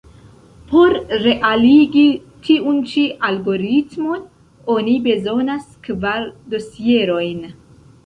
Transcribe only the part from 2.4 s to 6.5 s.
tiun ĉi algoritmon, oni bezonas kvar